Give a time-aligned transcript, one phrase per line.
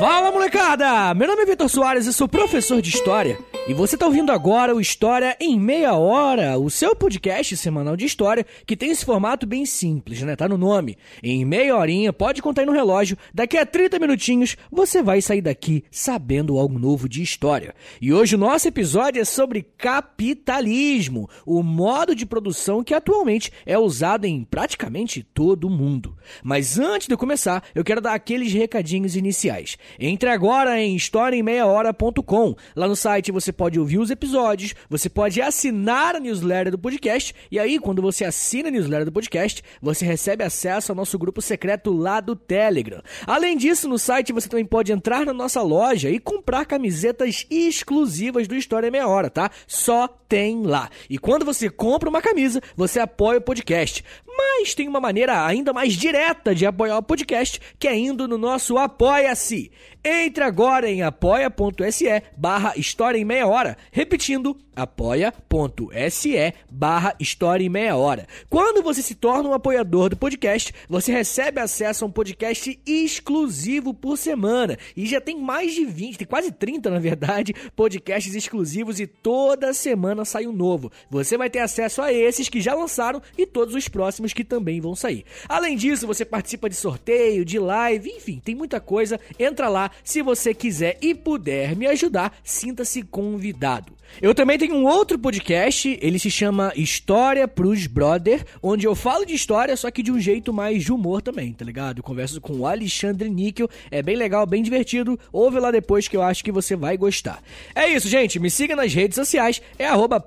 [0.00, 1.12] Fala molecada!
[1.12, 3.38] Meu nome é Vitor Soares e sou professor de História.
[3.68, 8.06] E você está ouvindo agora o História em Meia Hora, o seu podcast semanal de
[8.06, 10.34] história que tem esse formato bem simples, né?
[10.34, 10.96] Tá no nome.
[11.22, 15.42] Em meia horinha, pode contar aí no relógio, daqui a 30 minutinhos você vai sair
[15.42, 17.74] daqui sabendo algo novo de história.
[18.00, 23.78] E hoje o nosso episódio é sobre capitalismo, o modo de produção que atualmente é
[23.78, 26.16] usado em praticamente todo o mundo.
[26.42, 29.76] Mas antes de começar, eu quero dar aqueles recadinhos iniciais.
[29.98, 32.54] Entre agora em historiaemmeiahora.com.
[32.76, 37.34] Lá no site você pode ouvir os episódios, você pode assinar a newsletter do podcast,
[37.50, 41.42] e aí, quando você assina a newsletter do podcast, você recebe acesso ao nosso grupo
[41.42, 43.02] secreto lá do Telegram.
[43.26, 48.46] Além disso, no site você também pode entrar na nossa loja e comprar camisetas exclusivas
[48.46, 49.50] do História Meia Hora, tá?
[49.66, 50.88] Só tem lá.
[51.08, 54.04] E quando você compra uma camisa, você apoia o podcast.
[54.26, 58.38] Mas tem uma maneira ainda mais direta de apoiar o podcast, que é indo no
[58.38, 59.70] nosso Apoia-se.
[60.02, 63.76] Entre agora em apoia.se barra História em Meia Hora.
[63.92, 68.26] Repetindo, apoia.se barra História em Meia Hora.
[68.48, 73.92] Quando você se torna um apoiador do podcast, você recebe acesso a um podcast exclusivo
[73.92, 74.78] por semana.
[74.96, 79.74] E já tem mais de 20, tem quase 30 na verdade, podcasts exclusivos e toda
[79.74, 80.90] semana sai um novo.
[81.10, 84.80] Você vai ter acesso a esses que já lançaram e todos os próximos que também
[84.80, 85.24] vão sair.
[85.48, 89.20] Além disso, você participa de sorteio, de live, enfim, tem muita coisa.
[89.38, 94.00] Entra lá se você quiser e puder me ajudar, sinta-se convidado.
[94.20, 99.24] Eu também tenho um outro podcast, ele se chama História pros Brother, onde eu falo
[99.24, 102.02] de história, só que de um jeito mais de humor também, tá ligado?
[102.02, 106.22] Converso com o Alexandre Níquel, é bem legal, bem divertido, ouve lá depois que eu
[106.22, 107.42] acho que você vai gostar.
[107.74, 110.22] É isso, gente, me siga nas redes sociais, é arroba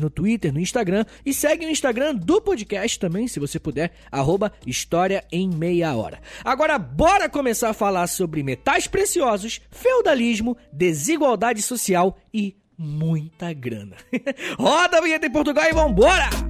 [0.00, 4.52] no Twitter, no Instagram, e segue o Instagram do podcast também, se você puder, arroba
[4.66, 6.20] História em Meia Hora.
[6.44, 13.96] Agora, bora começar a falar sobre metais preciosos, feudalismo, desigualdade social e muita grana.
[14.58, 16.47] Roda a vinheta em Portugal e vambora!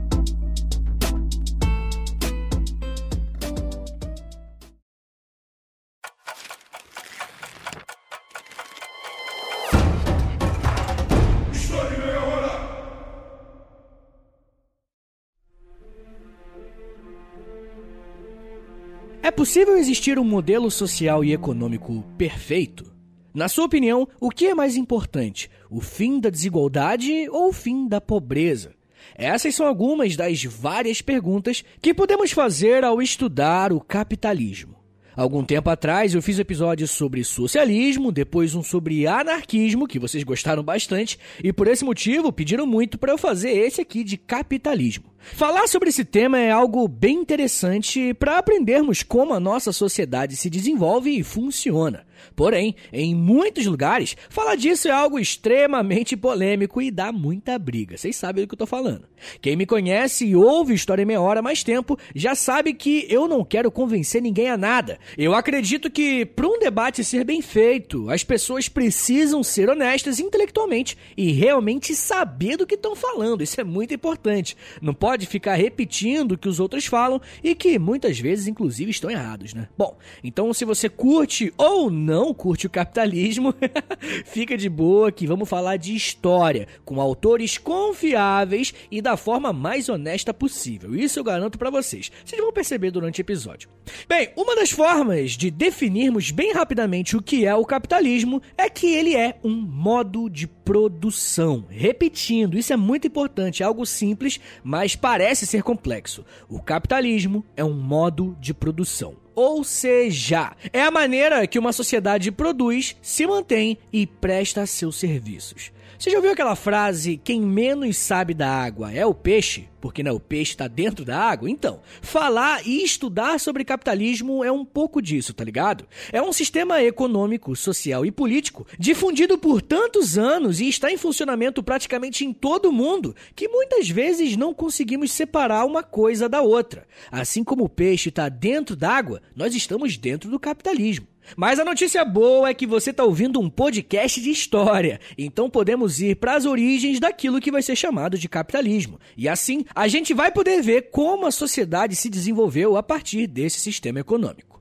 [19.39, 22.93] Possível existir um modelo social e econômico perfeito?
[23.33, 27.87] Na sua opinião, o que é mais importante, o fim da desigualdade ou o fim
[27.87, 28.75] da pobreza?
[29.15, 34.75] Essas são algumas das várias perguntas que podemos fazer ao estudar o capitalismo.
[35.15, 40.65] Algum tempo atrás eu fiz episódios sobre socialismo, depois um sobre anarquismo, que vocês gostaram
[40.65, 45.08] bastante, e por esse motivo pediram muito para eu fazer esse aqui de capitalismo.
[45.21, 50.49] Falar sobre esse tema é algo bem interessante para aprendermos como a nossa sociedade se
[50.49, 52.07] desenvolve e funciona.
[52.35, 57.97] Porém, em muitos lugares, falar disso é algo extremamente polêmico e dá muita briga.
[57.97, 59.05] Vocês sabem do que eu tô falando.
[59.41, 63.07] Quem me conhece e ouve História em Meia Hora há mais tempo já sabe que
[63.09, 64.99] eu não quero convencer ninguém a nada.
[65.17, 70.97] Eu acredito que, para um debate ser bem feito, as pessoas precisam ser honestas intelectualmente
[71.17, 73.43] e realmente saber do que estão falando.
[73.43, 74.57] Isso é muito importante.
[74.81, 79.11] Não pode ficar repetindo o que os outros falam e que muitas vezes, inclusive, estão
[79.11, 79.69] errados, né?
[79.77, 83.55] Bom, então se você curte ou não curte o capitalismo,
[84.27, 89.89] fica de boa que vamos falar de história com autores confiáveis e da forma mais
[89.89, 90.95] honesta possível.
[90.95, 92.11] Isso eu garanto para vocês.
[92.25, 93.69] Vocês vão perceber durante o episódio.
[94.09, 98.87] Bem, uma das formas de definirmos bem rapidamente o que é o capitalismo é que
[98.95, 101.65] ele é um modo de produção.
[101.69, 106.25] Repetindo, isso é muito importante, é algo simples, mas parece ser complexo.
[106.49, 109.17] O capitalismo é um modo de produção.
[109.35, 115.71] Ou seja, é a maneira que uma sociedade produz, se mantém e presta seus serviços.
[115.99, 119.69] Você já ouviu aquela frase: quem menos sabe da água é o peixe?
[119.81, 121.49] Porque né, o peixe está dentro da água?
[121.49, 125.87] Então, falar e estudar sobre capitalismo é um pouco disso, tá ligado?
[126.13, 131.63] É um sistema econômico, social e político difundido por tantos anos e está em funcionamento
[131.63, 136.87] praticamente em todo o mundo que muitas vezes não conseguimos separar uma coisa da outra.
[137.11, 141.07] Assim como o peixe está dentro d'água, nós estamos dentro do capitalismo.
[141.37, 146.01] Mas a notícia boa é que você está ouvindo um podcast de história, então podemos
[146.01, 148.99] ir para as origens daquilo que vai ser chamado de capitalismo.
[149.17, 153.61] E assim, a gente vai poder ver como a sociedade se desenvolveu a partir desse
[153.61, 154.59] sistema econômico.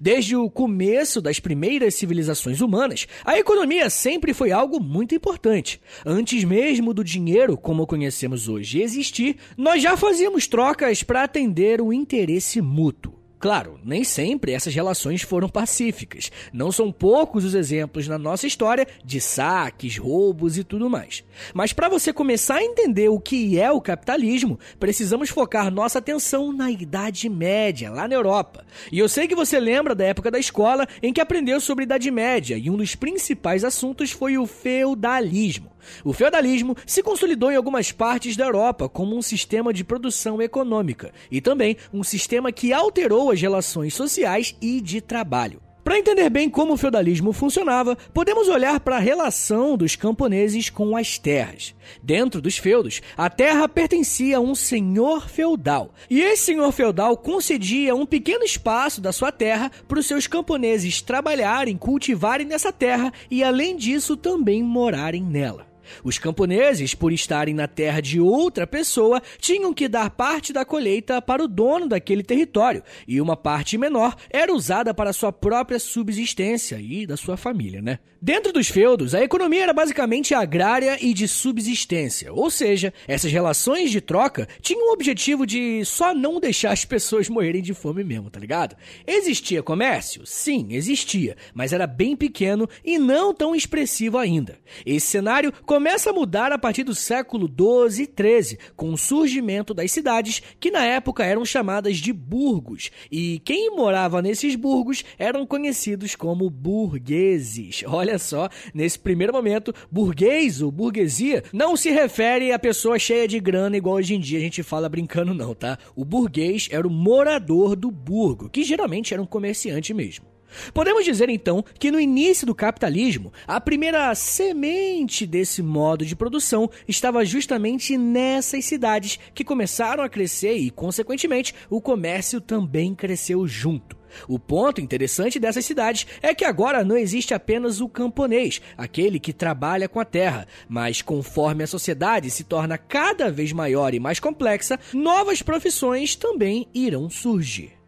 [0.00, 5.80] Desde o começo das primeiras civilizações humanas, a economia sempre foi algo muito importante.
[6.04, 11.92] Antes mesmo do dinheiro, como conhecemos hoje, existir, nós já fazíamos trocas para atender o
[11.92, 13.19] interesse mútuo.
[13.40, 16.30] Claro, nem sempre essas relações foram pacíficas.
[16.52, 21.24] Não são poucos os exemplos na nossa história de saques, roubos e tudo mais.
[21.54, 26.52] Mas para você começar a entender o que é o capitalismo, precisamos focar nossa atenção
[26.52, 28.62] na Idade Média, lá na Europa.
[28.92, 32.10] E eu sei que você lembra da época da escola em que aprendeu sobre Idade
[32.10, 35.72] Média e um dos principais assuntos foi o feudalismo.
[36.04, 41.12] O feudalismo se consolidou em algumas partes da Europa como um sistema de produção econômica
[41.30, 45.60] e também um sistema que alterou as relações sociais e de trabalho.
[45.82, 50.96] Para entender bem como o feudalismo funcionava, podemos olhar para a relação dos camponeses com
[50.96, 51.74] as terras.
[52.02, 57.94] Dentro dos feudos, a terra pertencia a um senhor feudal, e esse senhor feudal concedia
[57.94, 63.42] um pequeno espaço da sua terra para os seus camponeses trabalharem, cultivarem nessa terra e,
[63.42, 65.69] além disso, também morarem nela.
[66.02, 71.20] Os camponeses, por estarem na terra de outra pessoa, tinham que dar parte da colheita
[71.20, 76.78] para o dono daquele território, e uma parte menor era usada para sua própria subsistência
[76.80, 77.98] e da sua família, né?
[78.22, 83.90] Dentro dos feudos, a economia era basicamente agrária e de subsistência, ou seja, essas relações
[83.90, 88.28] de troca tinham o objetivo de só não deixar as pessoas morrerem de fome mesmo,
[88.28, 88.76] tá ligado?
[89.06, 90.26] Existia comércio?
[90.26, 94.58] Sim, existia, mas era bem pequeno e não tão expressivo ainda.
[94.84, 99.72] Esse cenário começa a mudar a partir do século 12 e 13, com o surgimento
[99.72, 105.46] das cidades que na época eram chamadas de burgos, e quem morava nesses burgos eram
[105.46, 107.82] conhecidos como burgueses.
[107.86, 113.40] Olha só, nesse primeiro momento, burguês ou burguesia não se refere a pessoa cheia de
[113.40, 115.78] grana igual hoje em dia a gente fala brincando não, tá?
[115.96, 120.26] O burguês era o morador do burgo, que geralmente era um comerciante mesmo.
[120.72, 126.70] Podemos dizer então que no início do capitalismo, a primeira semente desse modo de produção
[126.86, 134.00] estava justamente nessas cidades que começaram a crescer e, consequentemente, o comércio também cresceu junto.
[134.28, 139.32] O ponto interessante dessas cidades é que agora não existe apenas o camponês, aquele que
[139.32, 144.20] trabalha com a terra, mas conforme a sociedade se torna cada vez maior e mais
[144.20, 147.79] complexa, novas profissões também irão surgir.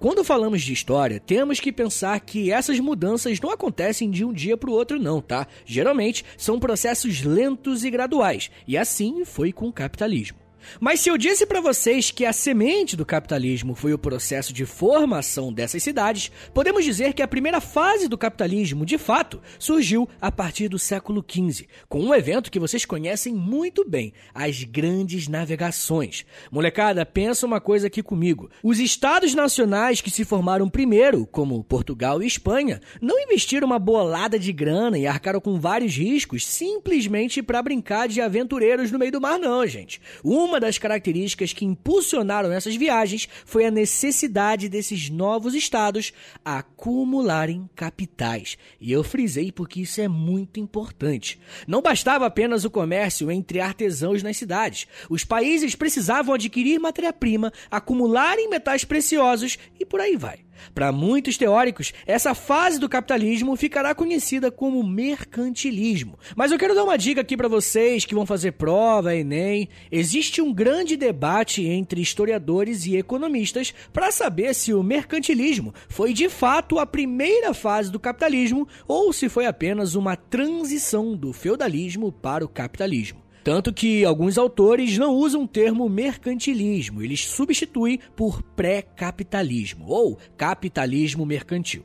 [0.00, 4.56] Quando falamos de história, temos que pensar que essas mudanças não acontecem de um dia
[4.56, 5.46] para o outro, não, tá?
[5.66, 10.38] Geralmente são processos lentos e graduais, e assim foi com o capitalismo.
[10.78, 14.64] Mas se eu disse para vocês que a semente do capitalismo foi o processo de
[14.64, 20.32] formação dessas cidades, podemos dizer que a primeira fase do capitalismo, de fato, surgiu a
[20.32, 26.24] partir do século XV, com um evento que vocês conhecem muito bem, as Grandes Navegações.
[26.50, 28.50] Molecada, pensa uma coisa aqui comigo.
[28.62, 34.38] Os estados nacionais que se formaram primeiro, como Portugal e Espanha, não investiram uma bolada
[34.38, 39.20] de grana e arcaram com vários riscos simplesmente para brincar de aventureiros no meio do
[39.20, 40.00] mar, não, gente.
[40.24, 46.12] Uma uma das características que impulsionaram essas viagens foi a necessidade desses novos estados
[46.44, 48.58] acumularem capitais.
[48.80, 51.40] E eu frisei porque isso é muito importante.
[51.68, 54.88] Não bastava apenas o comércio entre artesãos nas cidades.
[55.08, 60.40] Os países precisavam adquirir matéria-prima, acumularem metais preciosos e por aí vai.
[60.74, 66.18] Para muitos teóricos, essa fase do capitalismo ficará conhecida como mercantilismo.
[66.36, 69.68] Mas eu quero dar uma dica aqui para vocês que vão fazer prova, Enem.
[69.90, 76.28] Existe um grande debate entre historiadores e economistas para saber se o mercantilismo foi de
[76.28, 82.44] fato a primeira fase do capitalismo ou se foi apenas uma transição do feudalismo para
[82.44, 83.19] o capitalismo.
[83.42, 91.24] Tanto que alguns autores não usam o termo mercantilismo, eles substituem por pré-capitalismo ou capitalismo
[91.24, 91.84] mercantil.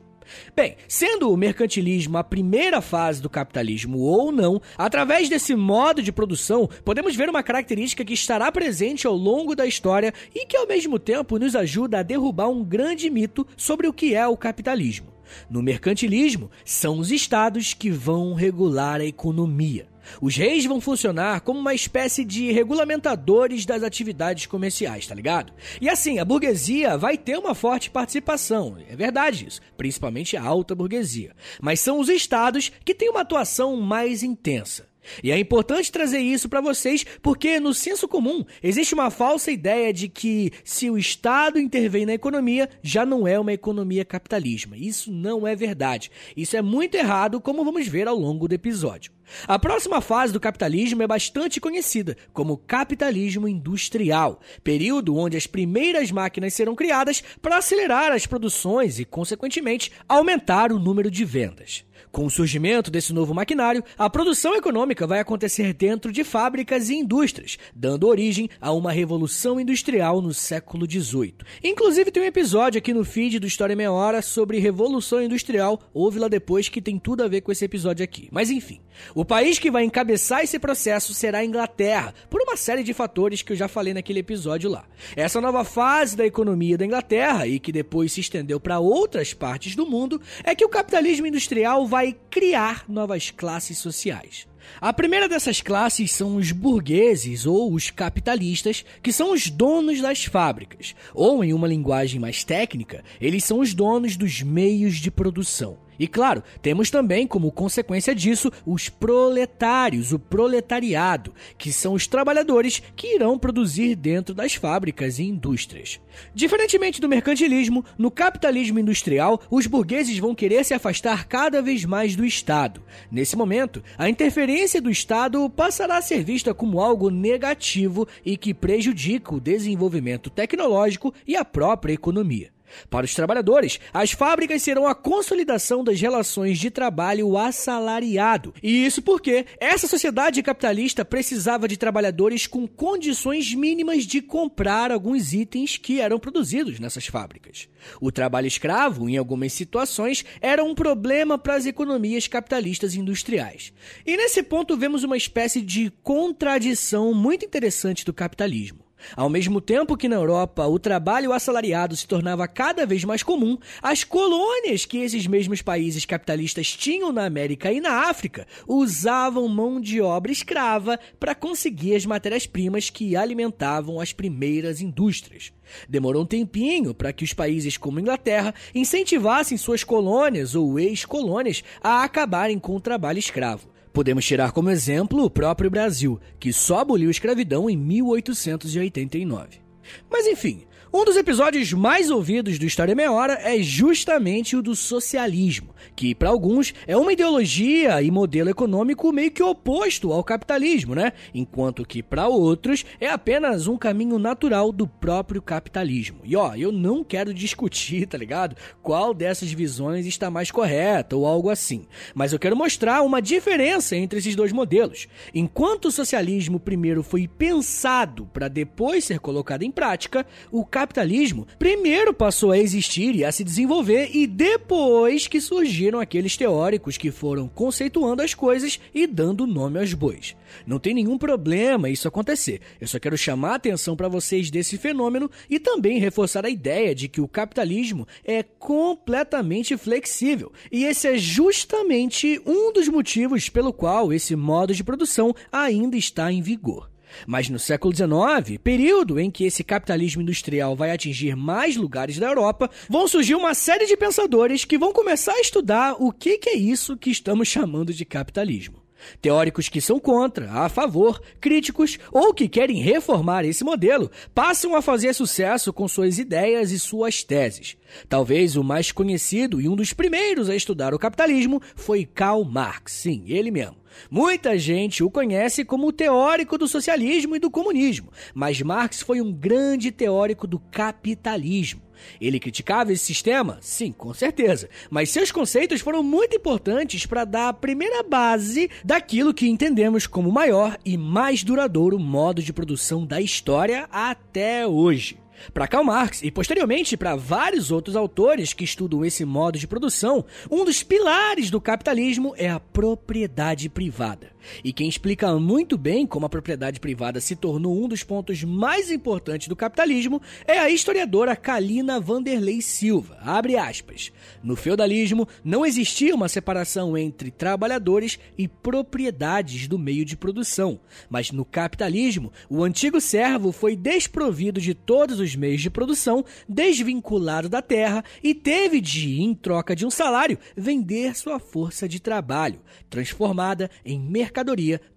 [0.54, 6.12] Bem, sendo o mercantilismo a primeira fase do capitalismo ou não, através desse modo de
[6.12, 10.66] produção, podemos ver uma característica que estará presente ao longo da história e que ao
[10.66, 15.15] mesmo tempo nos ajuda a derrubar um grande mito sobre o que é o capitalismo.
[15.48, 19.88] No mercantilismo, são os estados que vão regular a economia.
[20.20, 25.52] Os reis vão funcionar como uma espécie de regulamentadores das atividades comerciais, tá ligado?
[25.80, 30.74] E assim, a burguesia vai ter uma forte participação, é verdade isso, principalmente a alta
[30.74, 31.34] burguesia.
[31.60, 34.86] Mas são os estados que têm uma atuação mais intensa.
[35.22, 39.92] E é importante trazer isso para vocês porque no senso comum existe uma falsa ideia
[39.92, 44.56] de que se o Estado intervém na economia, já não é uma economia capitalista.
[44.76, 46.10] Isso não é verdade.
[46.36, 49.12] Isso é muito errado, como vamos ver ao longo do episódio.
[49.46, 56.12] A próxima fase do capitalismo é bastante conhecida como capitalismo industrial, período onde as primeiras
[56.12, 61.84] máquinas serão criadas para acelerar as produções e, consequentemente, aumentar o número de vendas.
[62.16, 66.94] Com o surgimento desse novo maquinário, a produção econômica vai acontecer dentro de fábricas e
[66.94, 71.34] indústrias, dando origem a uma revolução industrial no século XVIII.
[71.62, 76.18] Inclusive tem um episódio aqui no feed do História Meia Hora sobre revolução industrial, ouve
[76.18, 78.30] lá depois que tem tudo a ver com esse episódio aqui.
[78.32, 78.80] Mas enfim,
[79.14, 83.42] o país que vai encabeçar esse processo será a Inglaterra, por uma série de fatores
[83.42, 84.86] que eu já falei naquele episódio lá.
[85.14, 89.76] Essa nova fase da economia da Inglaterra, e que depois se estendeu para outras partes
[89.76, 94.46] do mundo, é que o capitalismo industrial vai vai criar novas classes sociais.
[94.80, 100.24] A primeira dessas classes são os burgueses ou os capitalistas, que são os donos das
[100.24, 105.78] fábricas, ou em uma linguagem mais técnica, eles são os donos dos meios de produção.
[105.98, 112.82] E claro, temos também como consequência disso os proletários, o proletariado, que são os trabalhadores
[112.94, 116.00] que irão produzir dentro das fábricas e indústrias.
[116.34, 122.16] Diferentemente do mercantilismo, no capitalismo industrial, os burgueses vão querer se afastar cada vez mais
[122.16, 122.82] do Estado.
[123.10, 128.54] Nesse momento, a interferência do Estado passará a ser vista como algo negativo e que
[128.54, 132.55] prejudica o desenvolvimento tecnológico e a própria economia.
[132.88, 138.54] Para os trabalhadores, as fábricas serão a consolidação das relações de trabalho assalariado.
[138.62, 145.32] E isso porque essa sociedade capitalista precisava de trabalhadores com condições mínimas de comprar alguns
[145.32, 147.68] itens que eram produzidos nessas fábricas.
[148.00, 153.72] O trabalho escravo, em algumas situações, era um problema para as economias capitalistas industriais.
[154.04, 158.85] E nesse ponto vemos uma espécie de contradição muito interessante do capitalismo.
[159.14, 163.58] Ao mesmo tempo que na Europa o trabalho assalariado se tornava cada vez mais comum,
[163.82, 169.80] as colônias que esses mesmos países capitalistas tinham na América e na África usavam mão
[169.80, 175.52] de obra escrava para conseguir as matérias-primas que alimentavam as primeiras indústrias.
[175.88, 182.02] Demorou um tempinho para que os países como Inglaterra incentivassem suas colônias ou ex-colônias a
[182.02, 183.75] acabarem com o trabalho escravo.
[183.96, 189.62] Podemos tirar como exemplo o próprio Brasil, que só aboliu a escravidão em 1889.
[190.10, 194.74] Mas enfim, um dos episódios mais ouvidos do História Meia Hora é justamente o do
[194.74, 200.94] socialismo, que para alguns é uma ideologia e modelo econômico meio que oposto ao capitalismo,
[200.94, 201.12] né?
[201.34, 206.20] Enquanto que para outros é apenas um caminho natural do próprio capitalismo.
[206.24, 208.56] E ó, eu não quero discutir, tá ligado?
[208.82, 213.96] Qual dessas visões está mais correta ou algo assim, mas eu quero mostrar uma diferença
[213.96, 215.08] entre esses dois modelos.
[215.34, 222.12] Enquanto o socialismo primeiro foi pensado para depois ser colocado em prática, o capitalismo primeiro
[222.12, 227.48] passou a existir e a se desenvolver e depois que surgiram aqueles teóricos que foram
[227.48, 230.36] conceituando as coisas e dando nome aos bois.
[230.66, 232.60] Não tem nenhum problema isso acontecer.
[232.78, 236.94] Eu só quero chamar a atenção para vocês desse fenômeno e também reforçar a ideia
[236.94, 240.52] de que o capitalismo é completamente flexível.
[240.70, 246.30] E esse é justamente um dos motivos pelo qual esse modo de produção ainda está
[246.30, 246.90] em vigor.
[247.26, 252.26] Mas no século XIX, período em que esse capitalismo industrial vai atingir mais lugares da
[252.26, 256.56] Europa, vão surgir uma série de pensadores que vão começar a estudar o que é
[256.56, 258.85] isso que estamos chamando de capitalismo.
[259.20, 264.82] Teóricos que são contra, a favor, críticos ou que querem reformar esse modelo passam a
[264.82, 267.76] fazer sucesso com suas ideias e suas teses.
[268.08, 272.92] Talvez o mais conhecido e um dos primeiros a estudar o capitalismo foi Karl Marx,
[272.92, 273.76] sim, ele mesmo.
[274.10, 279.20] Muita gente o conhece como o teórico do socialismo e do comunismo, mas Marx foi
[279.20, 281.85] um grande teórico do capitalismo.
[282.20, 283.58] Ele criticava esse sistema?
[283.60, 284.68] Sim, com certeza.
[284.90, 290.28] Mas seus conceitos foram muito importantes para dar a primeira base daquilo que entendemos como
[290.28, 295.18] o maior e mais duradouro modo de produção da história até hoje.
[295.52, 300.24] Para Karl Marx e posteriormente para vários outros autores que estudam esse modo de produção,
[300.50, 304.30] um dos pilares do capitalismo é a propriedade privada.
[304.64, 308.90] E quem explica muito bem como a propriedade privada se tornou um dos pontos mais
[308.90, 313.18] importantes do capitalismo é a historiadora Kalina Vanderlei Silva.
[313.20, 314.12] Abre aspas.
[314.42, 321.30] No feudalismo não existia uma separação entre trabalhadores e propriedades do meio de produção, mas
[321.30, 327.60] no capitalismo o antigo servo foi desprovido de todos os meios de produção, desvinculado da
[327.60, 333.70] terra e teve de, em troca de um salário, vender sua força de trabalho, transformada
[333.84, 334.35] em mercadoria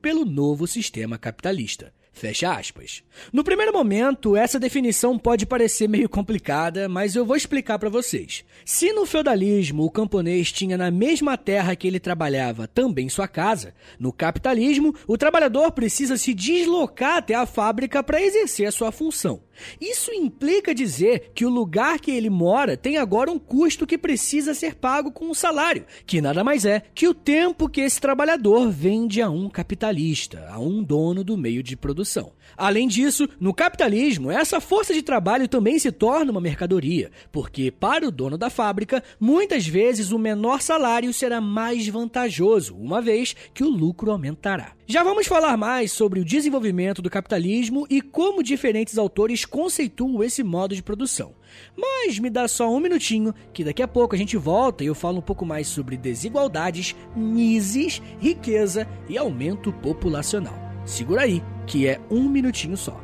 [0.01, 1.93] pelo novo sistema capitalista.
[2.11, 3.03] Fecha aspas.
[3.31, 8.43] No primeiro momento, essa definição pode parecer meio complicada, mas eu vou explicar para vocês.
[8.65, 13.73] Se no feudalismo o camponês tinha na mesma terra que ele trabalhava também sua casa,
[13.97, 19.41] no capitalismo o trabalhador precisa se deslocar até a fábrica para exercer a sua função.
[19.79, 24.53] Isso implica dizer que o lugar que ele mora tem agora um custo que precisa
[24.53, 28.69] ser pago com um salário, que nada mais é que o tempo que esse trabalhador
[28.69, 31.75] vende a um capitalista, a um dono do meio de
[32.09, 32.31] produção.
[32.57, 38.07] Além disso, no capitalismo, essa força de trabalho também se torna uma mercadoria, porque para
[38.07, 43.63] o dono da fábrica, muitas vezes o menor salário será mais vantajoso, uma vez que
[43.63, 44.73] o lucro aumentará.
[44.87, 50.43] Já vamos falar mais sobre o desenvolvimento do capitalismo e como diferentes autores conceituam esse
[50.43, 51.33] modo de produção.
[51.77, 54.95] Mas me dá só um minutinho, que daqui a pouco a gente volta e eu
[54.95, 60.69] falo um pouco mais sobre desigualdades, mises, riqueza e aumento populacional.
[60.85, 62.99] Segura aí, que é um minutinho só.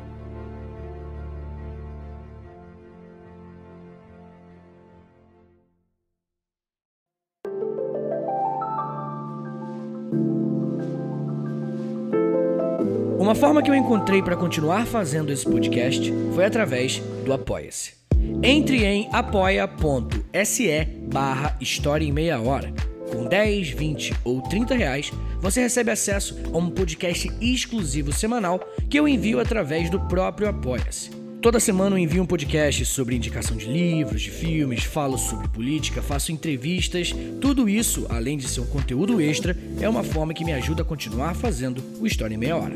[13.18, 17.94] Uma forma que eu encontrei para continuar fazendo esse podcast foi através do Apoia-se.
[18.42, 22.95] Entre em apoia.se barra História em Meia Hora.
[23.10, 28.98] Com 10, 20 ou 30 reais, você recebe acesso a um podcast exclusivo semanal que
[28.98, 31.10] eu envio através do próprio Apoia-se.
[31.40, 36.02] Toda semana eu envio um podcast sobre indicação de livros, de filmes, falo sobre política,
[36.02, 37.14] faço entrevistas.
[37.40, 40.84] Tudo isso, além de ser um conteúdo extra, é uma forma que me ajuda a
[40.84, 42.74] continuar fazendo o História em Meia Hora.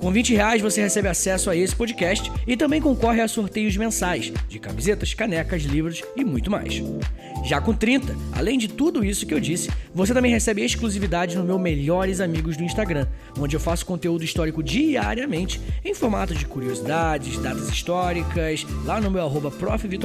[0.00, 4.32] Com 20 reais você recebe acesso a esse podcast e também concorre a sorteios mensais
[4.48, 6.82] de camisetas, canecas, livros e muito mais.
[7.44, 11.44] Já com 30, além de tudo isso que eu disse, você também recebe exclusividade no
[11.44, 13.06] meu Melhores Amigos do Instagram,
[13.38, 19.22] onde eu faço conteúdo histórico diariamente em formato de curiosidades, datas históricas, lá no meu
[19.22, 19.52] arroba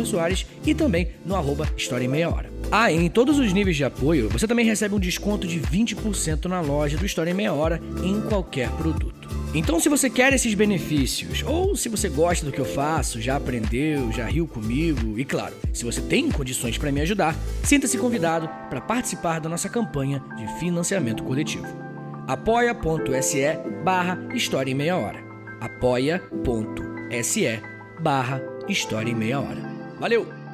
[0.04, 2.52] Soares e também no arroba História em Meia Hora.
[2.70, 6.60] Ah, em todos os níveis de apoio, você também recebe um desconto de 20% na
[6.60, 9.25] loja do História em Meia Hora em qualquer produto.
[9.54, 13.38] Então, se você quer esses benefícios, ou se você gosta do que eu faço, já
[13.38, 18.50] aprendeu, já riu comigo, e claro, se você tem condições para me ajudar, sinta-se convidado
[18.70, 21.68] para participar da nossa campanha de financiamento coletivo.
[22.28, 25.24] apoia.se barra História em Meia Hora.
[25.62, 27.60] apoia.se
[28.02, 29.62] barra História em Meia Hora.
[30.00, 30.45] Valeu!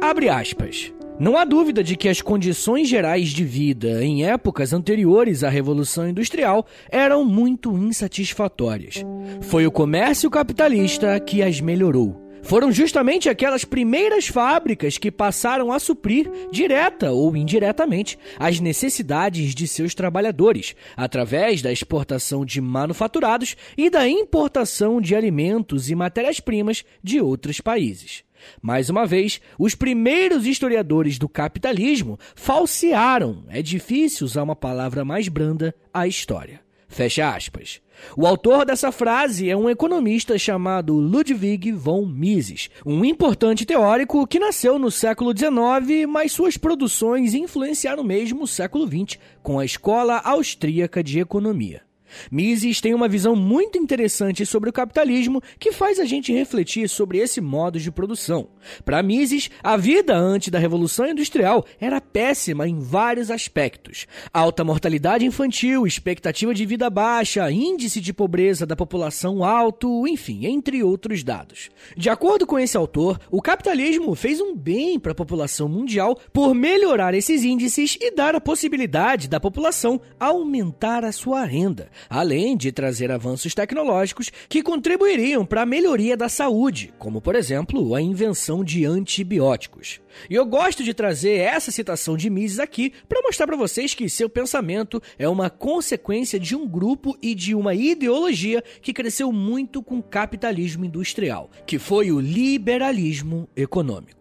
[0.00, 0.92] Abre aspas.
[1.18, 6.08] Não há dúvida de que as condições gerais de vida em épocas anteriores à Revolução
[6.08, 9.04] Industrial eram muito insatisfatórias.
[9.40, 12.28] Foi o comércio capitalista que as melhorou.
[12.44, 19.66] Foram justamente aquelas primeiras fábricas que passaram a suprir, direta ou indiretamente, as necessidades de
[19.66, 27.20] seus trabalhadores, através da exportação de manufaturados e da importação de alimentos e matérias-primas de
[27.20, 28.22] outros países.
[28.60, 35.28] Mais uma vez, os primeiros historiadores do capitalismo falsearam, é difícil usar uma palavra mais
[35.28, 36.60] branda, a história.
[36.88, 37.82] Fecha aspas.
[38.16, 44.38] O autor dessa frase é um economista chamado Ludwig von Mises, um importante teórico que
[44.38, 50.20] nasceu no século XIX, mas suas produções influenciaram mesmo o século XX, com a Escola
[50.24, 51.87] Austríaca de Economia.
[52.30, 57.18] Mises tem uma visão muito interessante sobre o capitalismo que faz a gente refletir sobre
[57.18, 58.48] esse modo de produção.
[58.84, 65.24] Para Mises, a vida antes da Revolução Industrial era péssima em vários aspectos: alta mortalidade
[65.24, 71.70] infantil, expectativa de vida baixa, índice de pobreza da população alto, enfim, entre outros dados.
[71.96, 76.54] De acordo com esse autor, o capitalismo fez um bem para a população mundial por
[76.54, 82.72] melhorar esses índices e dar a possibilidade da população aumentar a sua renda além de
[82.72, 88.64] trazer avanços tecnológicos que contribuiriam para a melhoria da saúde, como por exemplo a invenção
[88.64, 90.00] de antibióticos.
[90.28, 94.08] E eu gosto de trazer essa citação de Mises aqui para mostrar para vocês que
[94.08, 99.82] seu pensamento é uma consequência de um grupo e de uma ideologia que cresceu muito
[99.82, 104.17] com o capitalismo industrial, que foi o liberalismo econômico.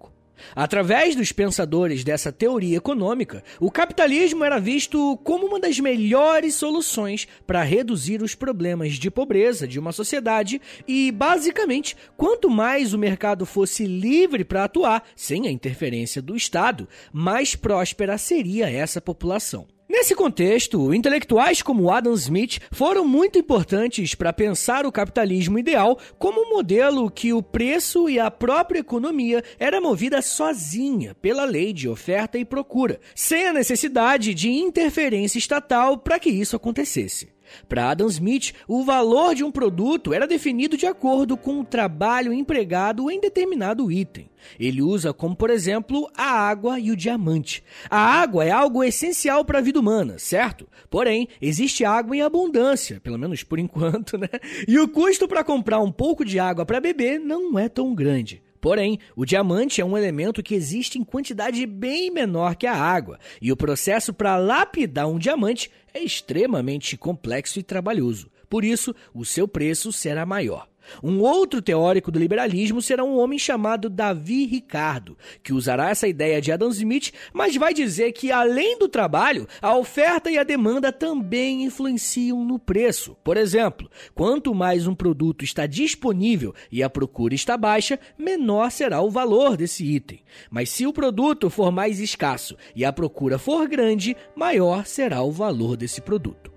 [0.55, 7.27] Através dos pensadores dessa teoria econômica, o capitalismo era visto como uma das melhores soluções
[7.45, 13.45] para reduzir os problemas de pobreza de uma sociedade e, basicamente, quanto mais o mercado
[13.45, 19.76] fosse livre para atuar, sem a interferência do Estado, mais próspera seria essa população.
[19.97, 26.39] Nesse contexto, intelectuais como Adam Smith foram muito importantes para pensar o capitalismo ideal como
[26.39, 31.89] um modelo que o preço e a própria economia era movida sozinha pela lei de
[31.89, 37.35] oferta e procura, sem a necessidade de interferência estatal para que isso acontecesse.
[37.67, 42.33] Para Adam Smith, o valor de um produto era definido de acordo com o trabalho
[42.33, 44.29] empregado em determinado item.
[44.59, 47.63] Ele usa como, por exemplo, a água e o diamante.
[47.89, 50.67] A água é algo essencial para a vida humana, certo?
[50.89, 54.29] Porém, existe água em abundância, pelo menos por enquanto, né?
[54.67, 58.41] E o custo para comprar um pouco de água para beber não é tão grande.
[58.59, 63.19] Porém, o diamante é um elemento que existe em quantidade bem menor que a água,
[63.41, 68.29] e o processo para lapidar um diamante é extremamente complexo e trabalhoso.
[68.49, 70.67] Por isso, o seu preço será maior.
[71.03, 76.41] Um outro teórico do liberalismo será um homem chamado Davi Ricardo, que usará essa ideia
[76.41, 80.91] de Adam Smith, mas vai dizer que além do trabalho, a oferta e a demanda
[80.91, 83.15] também influenciam no preço.
[83.23, 89.01] Por exemplo, quanto mais um produto está disponível e a procura está baixa, menor será
[89.01, 90.21] o valor desse item.
[90.49, 95.31] Mas se o produto for mais escasso e a procura for grande, maior será o
[95.31, 96.56] valor desse produto.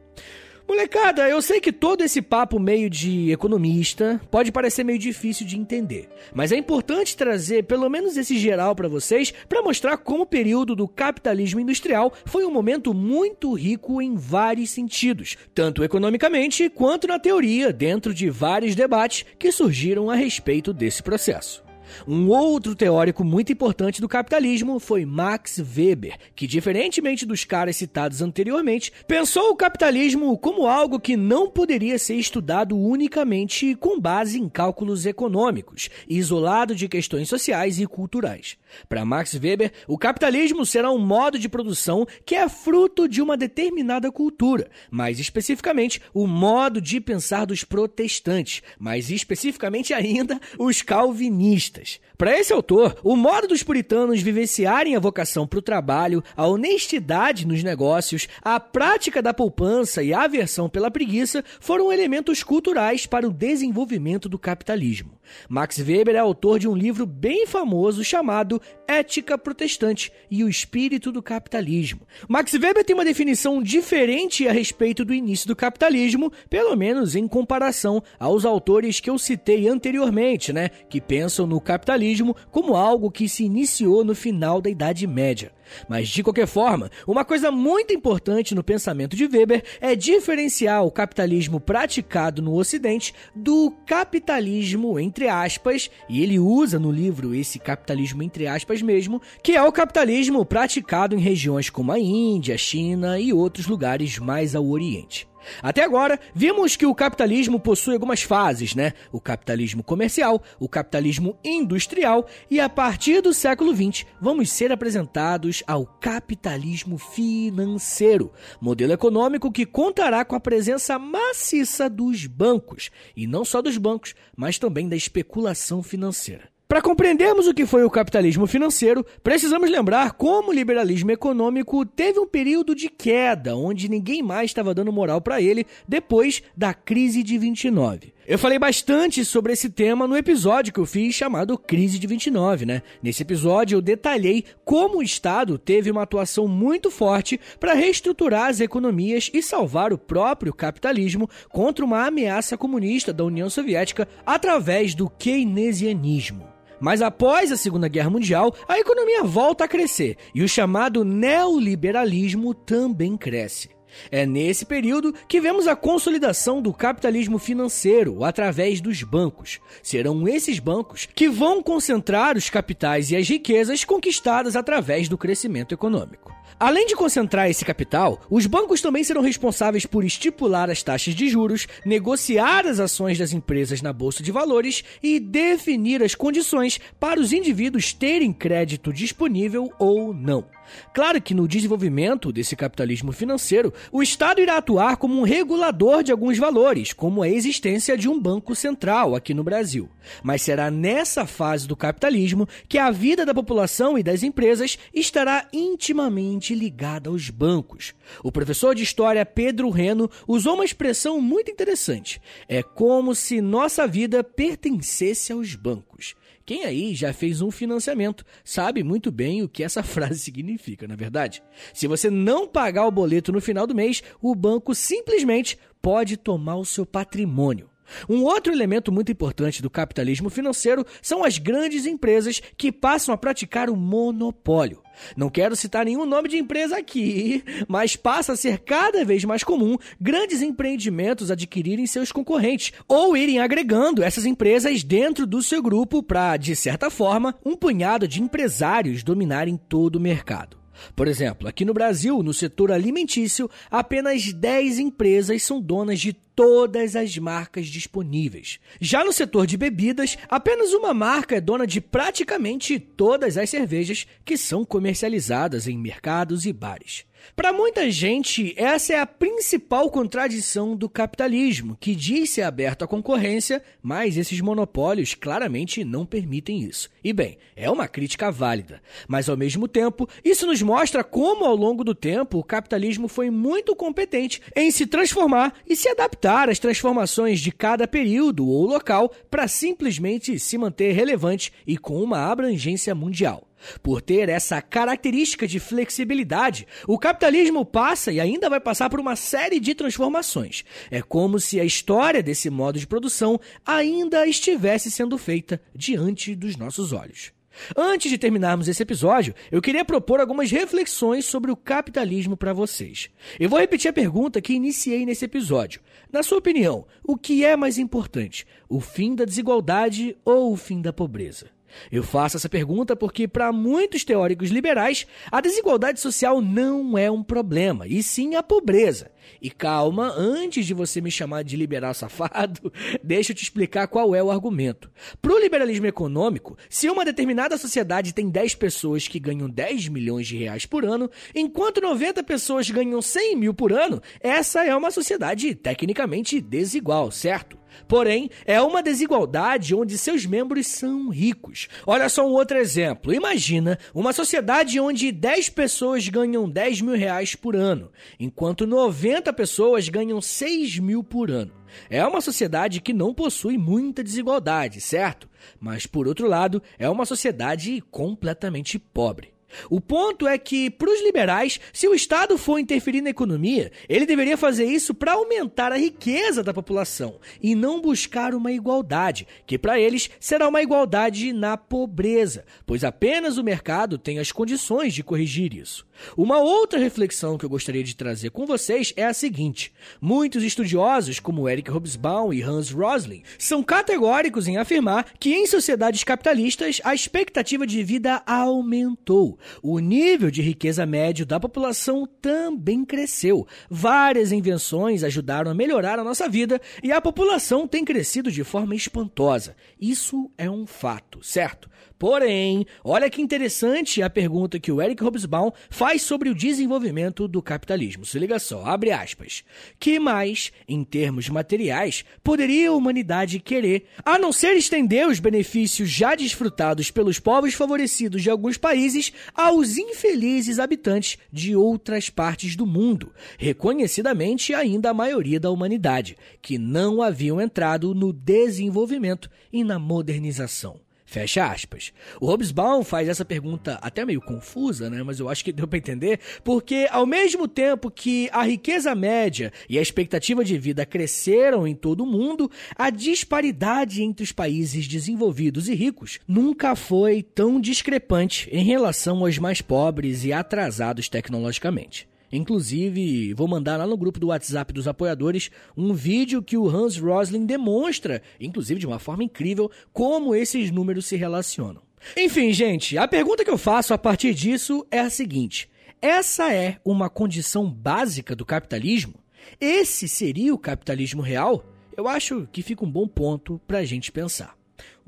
[0.70, 5.58] Molecada, eu sei que todo esse papo meio de economista pode parecer meio difícil de
[5.58, 10.26] entender, mas é importante trazer pelo menos esse geral para vocês para mostrar como o
[10.26, 17.08] período do capitalismo industrial foi um momento muito rico em vários sentidos, tanto economicamente quanto
[17.08, 21.68] na teoria, dentro de vários debates que surgiram a respeito desse processo.
[22.06, 28.22] Um outro teórico muito importante do capitalismo foi Max Weber, que, diferentemente dos caras citados
[28.22, 34.48] anteriormente, pensou o capitalismo como algo que não poderia ser estudado unicamente com base em
[34.48, 38.56] cálculos econômicos, isolado de questões sociais e culturais.
[38.88, 43.36] Para Max Weber, o capitalismo será um modo de produção que é fruto de uma
[43.36, 52.00] determinada cultura, mais especificamente o modo de pensar dos protestantes, mais especificamente ainda os calvinistas.
[52.16, 57.46] Para esse autor, o modo dos puritanos vivenciarem a vocação para o trabalho, a honestidade
[57.46, 63.26] nos negócios, a prática da poupança e a aversão pela preguiça foram elementos culturais para
[63.26, 65.18] o desenvolvimento do capitalismo.
[65.48, 71.12] Max Weber é autor de um livro bem famoso chamado Ética Protestante e o Espírito
[71.12, 72.06] do Capitalismo.
[72.28, 77.26] Max Weber tem uma definição diferente a respeito do início do capitalismo, pelo menos em
[77.28, 83.28] comparação aos autores que eu citei anteriormente, né, que pensam no capitalismo como algo que
[83.28, 85.52] se iniciou no final da Idade Média.
[85.88, 90.90] Mas de qualquer forma, uma coisa muito importante no pensamento de Weber é diferenciar o
[90.90, 98.22] capitalismo praticado no Ocidente do capitalismo entre aspas, e ele usa no livro esse capitalismo
[98.22, 103.32] entre aspas mesmo, que é o capitalismo praticado em regiões como a Índia, China e
[103.32, 105.29] outros lugares mais ao Oriente.
[105.62, 108.92] Até agora, vimos que o capitalismo possui algumas fases, né?
[109.12, 115.62] O capitalismo comercial, o capitalismo industrial e a partir do século XX vamos ser apresentados
[115.66, 123.44] ao capitalismo financeiro, modelo econômico que contará com a presença maciça dos bancos, e não
[123.44, 126.48] só dos bancos, mas também da especulação financeira.
[126.70, 132.20] Para compreendermos o que foi o capitalismo financeiro, precisamos lembrar como o liberalismo econômico teve
[132.20, 137.24] um período de queda, onde ninguém mais estava dando moral para ele depois da crise
[137.24, 138.14] de 29.
[138.24, 142.64] Eu falei bastante sobre esse tema no episódio que eu fiz chamado Crise de 29,
[142.64, 142.82] né?
[143.02, 148.60] Nesse episódio eu detalhei como o Estado teve uma atuação muito forte para reestruturar as
[148.60, 155.10] economias e salvar o próprio capitalismo contra uma ameaça comunista da União Soviética através do
[155.10, 156.59] keynesianismo.
[156.80, 162.54] Mas após a Segunda Guerra Mundial, a economia volta a crescer e o chamado neoliberalismo
[162.54, 163.79] também cresce.
[164.10, 169.60] É nesse período que vemos a consolidação do capitalismo financeiro através dos bancos.
[169.82, 175.74] Serão esses bancos que vão concentrar os capitais e as riquezas conquistadas através do crescimento
[175.74, 176.40] econômico.
[176.60, 181.26] Além de concentrar esse capital, os bancos também serão responsáveis por estipular as taxas de
[181.26, 187.18] juros, negociar as ações das empresas na bolsa de valores e definir as condições para
[187.18, 190.44] os indivíduos terem crédito disponível ou não.
[190.92, 196.12] Claro que no desenvolvimento desse capitalismo financeiro, o Estado irá atuar como um regulador de
[196.12, 199.88] alguns valores, como a existência de um banco central aqui no Brasil.
[200.22, 205.46] Mas será nessa fase do capitalismo que a vida da população e das empresas estará
[205.52, 207.94] intimamente ligada aos bancos.
[208.22, 212.20] O professor de história Pedro Reno usou uma expressão muito interessante.
[212.48, 216.14] É como se nossa vida pertencesse aos bancos.
[216.44, 220.94] Quem aí já fez um financiamento sabe muito bem o que essa frase significa, na
[220.94, 221.42] é verdade.
[221.72, 226.56] Se você não pagar o boleto no final do mês, o banco simplesmente pode tomar
[226.56, 227.69] o seu patrimônio.
[228.08, 233.18] Um outro elemento muito importante do capitalismo financeiro são as grandes empresas que passam a
[233.18, 234.82] praticar o monopólio.
[235.16, 239.42] Não quero citar nenhum nome de empresa aqui, mas passa a ser cada vez mais
[239.42, 246.02] comum grandes empreendimentos adquirirem seus concorrentes ou irem agregando essas empresas dentro do seu grupo
[246.02, 250.59] para, de certa forma, um punhado de empresários dominarem todo o mercado.
[250.94, 256.96] Por exemplo, aqui no Brasil, no setor alimentício, apenas 10 empresas são donas de todas
[256.96, 258.58] as marcas disponíveis.
[258.80, 264.06] Já no setor de bebidas, apenas uma marca é dona de praticamente todas as cervejas
[264.24, 267.04] que são comercializadas em mercados e bares.
[267.34, 272.88] Para muita gente, essa é a principal contradição do capitalismo, que diz ser aberto à
[272.88, 276.88] concorrência, mas esses monopólios claramente não permitem isso.
[277.02, 281.54] E bem, é uma crítica válida, mas ao mesmo tempo, isso nos mostra como ao
[281.54, 286.58] longo do tempo o capitalismo foi muito competente em se transformar e se adaptar às
[286.58, 292.94] transformações de cada período ou local para simplesmente se manter relevante e com uma abrangência
[292.94, 293.49] mundial.
[293.82, 299.16] Por ter essa característica de flexibilidade, o capitalismo passa e ainda vai passar por uma
[299.16, 300.64] série de transformações.
[300.90, 306.56] É como se a história desse modo de produção ainda estivesse sendo feita diante dos
[306.56, 307.32] nossos olhos.
[307.76, 313.10] Antes de terminarmos esse episódio, eu queria propor algumas reflexões sobre o capitalismo para vocês.
[313.38, 315.80] Eu vou repetir a pergunta que iniciei nesse episódio.
[316.12, 320.80] Na sua opinião, o que é mais importante, o fim da desigualdade ou o fim
[320.80, 321.50] da pobreza?
[321.90, 327.22] Eu faço essa pergunta porque, para muitos teóricos liberais, a desigualdade social não é um
[327.22, 329.10] problema, e sim a pobreza.
[329.40, 334.14] E calma, antes de você me chamar de liberal safado, deixa eu te explicar qual
[334.14, 334.90] é o argumento.
[335.20, 340.26] Para o liberalismo econômico, se uma determinada sociedade tem 10 pessoas que ganham 10 milhões
[340.26, 344.90] de reais por ano, enquanto 90 pessoas ganham 100 mil por ano, essa é uma
[344.90, 347.59] sociedade tecnicamente desigual, certo?
[347.86, 351.68] Porém, é uma desigualdade onde seus membros são ricos.
[351.86, 353.12] Olha só um outro exemplo.
[353.12, 359.88] Imagina uma sociedade onde 10 pessoas ganham 10 mil reais por ano, enquanto 90 pessoas
[359.88, 361.52] ganham 6 mil por ano.
[361.88, 365.28] É uma sociedade que não possui muita desigualdade, certo?
[365.58, 369.32] Mas, por outro lado, é uma sociedade completamente pobre.
[369.68, 374.06] O ponto é que, para os liberais, se o Estado for interferir na economia, ele
[374.06, 379.58] deveria fazer isso para aumentar a riqueza da população e não buscar uma igualdade, que
[379.58, 385.02] para eles será uma igualdade na pobreza, pois apenas o mercado tem as condições de
[385.02, 385.86] corrigir isso.
[386.16, 391.20] Uma outra reflexão que eu gostaria de trazer com vocês é a seguinte: muitos estudiosos,
[391.20, 396.94] como Eric Hobsbawm e Hans Rosling, são categóricos em afirmar que em sociedades capitalistas a
[396.94, 399.38] expectativa de vida aumentou.
[399.62, 403.46] O nível de riqueza médio da população também cresceu.
[403.68, 408.74] Várias invenções ajudaram a melhorar a nossa vida e a população tem crescido de forma
[408.74, 409.56] espantosa.
[409.80, 411.68] Isso é um fato, certo?
[412.00, 417.42] Porém, olha que interessante a pergunta que o Eric Hobsbawm faz sobre o desenvolvimento do
[417.42, 418.06] capitalismo.
[418.06, 419.44] Se liga só, abre aspas.
[419.78, 425.90] Que mais, em termos materiais, poderia a humanidade querer, a não ser estender os benefícios
[425.90, 432.64] já desfrutados pelos povos favorecidos de alguns países aos infelizes habitantes de outras partes do
[432.64, 439.78] mundo, reconhecidamente ainda a maioria da humanidade, que não haviam entrado no desenvolvimento e na
[439.78, 440.80] modernização.
[441.10, 441.92] Fecha aspas.
[442.20, 445.02] O Hobsbawm faz essa pergunta até meio confusa, né?
[445.02, 449.52] Mas eu acho que deu para entender, porque ao mesmo tempo que a riqueza média
[449.68, 454.86] e a expectativa de vida cresceram em todo o mundo, a disparidade entre os países
[454.86, 462.09] desenvolvidos e ricos nunca foi tão discrepante em relação aos mais pobres e atrasados tecnologicamente.
[462.32, 466.96] Inclusive, vou mandar lá no grupo do WhatsApp dos apoiadores um vídeo que o Hans
[466.96, 471.82] Rosling demonstra, inclusive de uma forma incrível, como esses números se relacionam.
[472.16, 475.68] Enfim, gente, a pergunta que eu faço a partir disso é a seguinte:
[476.00, 479.14] essa é uma condição básica do capitalismo?
[479.60, 481.64] Esse seria o capitalismo real?
[481.96, 484.59] Eu acho que fica um bom ponto para a gente pensar.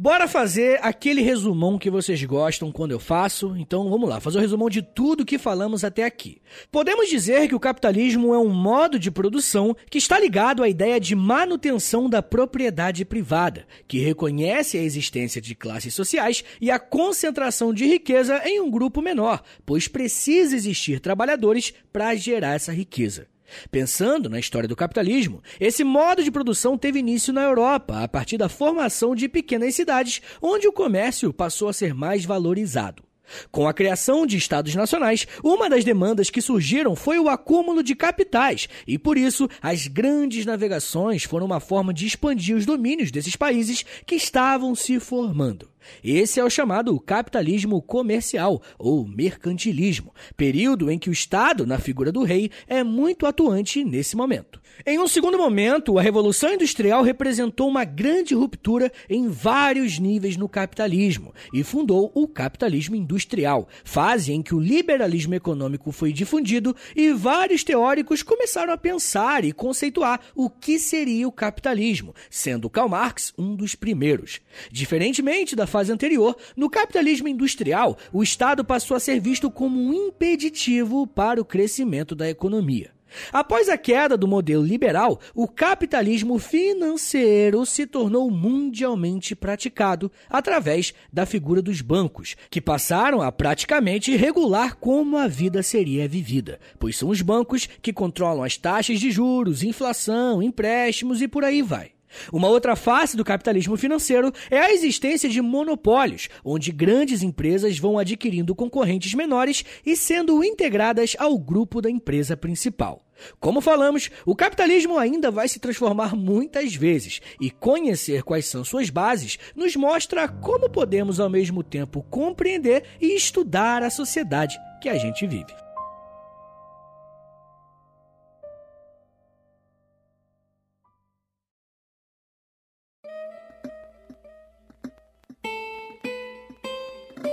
[0.03, 3.55] Bora fazer aquele resumão que vocês gostam quando eu faço.
[3.57, 6.43] Então vamos lá, fazer o resumão de tudo que falamos até aqui.
[6.73, 10.99] Podemos dizer que o capitalismo é um modo de produção que está ligado à ideia
[10.99, 17.73] de manutenção da propriedade privada, que reconhece a existência de classes sociais e a concentração
[17.73, 23.29] de riqueza em um grupo menor, pois precisa existir trabalhadores para gerar essa riqueza.
[23.71, 28.39] Pensando na história do capitalismo, esse modo de produção teve início na Europa, a partir
[28.39, 33.03] da formação de pequenas cidades, onde o comércio passou a ser mais valorizado.
[33.51, 37.95] Com a criação de estados nacionais, uma das demandas que surgiram foi o acúmulo de
[37.95, 43.37] capitais, e por isso as grandes navegações foram uma forma de expandir os domínios desses
[43.37, 45.73] países que estavam se formando.
[46.03, 52.13] Esse é o chamado capitalismo comercial ou mercantilismo, período em que o Estado, na figura
[52.13, 54.62] do rei, é muito atuante nesse momento.
[54.85, 60.49] Em um segundo momento, a Revolução Industrial representou uma grande ruptura em vários níveis no
[60.49, 67.13] capitalismo e fundou o capitalismo industrial, fase em que o liberalismo econômico foi difundido e
[67.13, 73.33] vários teóricos começaram a pensar e conceituar o que seria o capitalismo, sendo Karl Marx
[73.39, 74.41] um dos primeiros.
[74.71, 79.93] Diferentemente da fase anterior, no capitalismo industrial, o Estado passou a ser visto como um
[79.93, 82.91] impeditivo para o crescimento da economia.
[83.33, 91.27] Após a queda do modelo liberal, o capitalismo financeiro se tornou mundialmente praticado através da
[91.27, 97.09] figura dos bancos, que passaram a praticamente regular como a vida seria vivida, pois são
[97.09, 101.93] os bancos que controlam as taxas de juros, inflação, empréstimos e por aí vai.
[102.33, 107.99] Uma outra face do capitalismo financeiro é a existência de monopólios, onde grandes empresas vão
[107.99, 113.05] adquirindo concorrentes menores e sendo integradas ao grupo da empresa principal.
[113.39, 118.91] Como falamos, o capitalismo ainda vai se transformar muitas vezes, e conhecer quais são suas
[118.91, 124.97] bases nos mostra como podemos ao mesmo tempo compreender e estudar a sociedade que a
[124.97, 125.62] gente vive.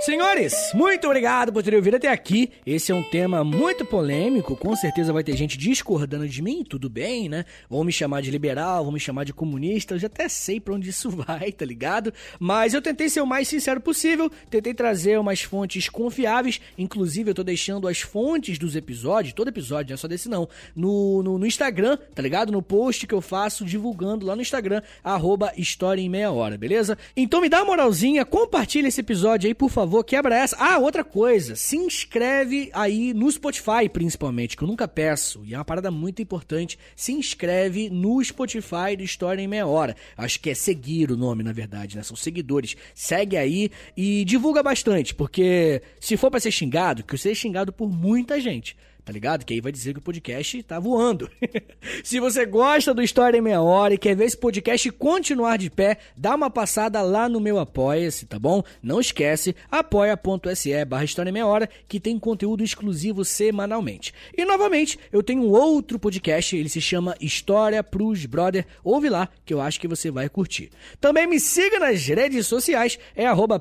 [0.00, 2.50] Senhores, muito obrigado por terem ouvido até aqui.
[2.64, 6.88] Esse é um tema muito polêmico, com certeza vai ter gente discordando de mim, tudo
[6.88, 7.44] bem, né?
[7.68, 10.72] Vão me chamar de liberal, vão me chamar de comunista, eu já até sei pra
[10.72, 12.14] onde isso vai, tá ligado?
[12.38, 17.34] Mas eu tentei ser o mais sincero possível, tentei trazer umas fontes confiáveis, inclusive eu
[17.34, 21.38] tô deixando as fontes dos episódios, todo episódio, não é só desse não, no, no,
[21.38, 22.50] no Instagram, tá ligado?
[22.50, 26.96] No post que eu faço divulgando lá no Instagram, arroba História em Meia Hora, beleza?
[27.14, 30.56] Então me dá uma moralzinha, compartilha esse episódio aí, por favor favor, quebra essa.
[30.58, 35.58] Ah, outra coisa, se inscreve aí no Spotify, principalmente, que eu nunca peço, e é
[35.58, 36.78] uma parada muito importante.
[36.94, 39.96] Se inscreve no Spotify do História em Meia Hora.
[40.16, 42.02] Acho que é seguir o nome, na verdade, né?
[42.02, 42.76] São seguidores.
[42.94, 47.72] Segue aí e divulga bastante, porque se for para ser xingado, que eu seja xingado
[47.72, 48.76] por muita gente
[49.10, 49.44] tá ligado?
[49.44, 51.28] Que aí vai dizer que o podcast tá voando.
[52.04, 55.68] Se você gosta do História em Meia Hora e quer ver esse podcast continuar de
[55.68, 58.62] pé, dá uma passada lá no meu Apoia-se, tá bom?
[58.80, 64.14] Não esquece, apoia.se barra História em Meia Hora, que tem conteúdo exclusivo semanalmente.
[64.36, 68.64] E novamente, eu tenho outro podcast, ele se chama História pros Brother.
[68.84, 70.70] Ouve lá, que eu acho que você vai curtir.
[71.00, 73.60] Também me siga nas redes sociais, é arroba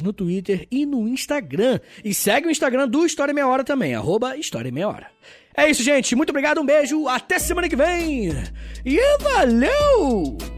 [0.00, 1.80] no Twitter e no Instagram.
[2.04, 4.88] E segue o Instagram do História em Meia Hora também, arroba arroba História em Meia
[4.88, 5.06] Hora.
[5.56, 6.14] É isso, gente.
[6.14, 8.30] Muito obrigado, um beijo, até semana que vem.
[8.84, 10.57] E valeu!